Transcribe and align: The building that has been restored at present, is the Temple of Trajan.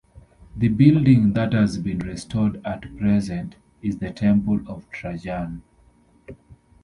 The 0.57 0.69
building 0.69 1.33
that 1.33 1.53
has 1.53 1.77
been 1.77 1.99
restored 1.99 2.59
at 2.65 2.97
present, 2.97 3.57
is 3.83 3.99
the 3.99 4.09
Temple 4.11 4.61
of 4.65 4.89
Trajan. 4.89 5.61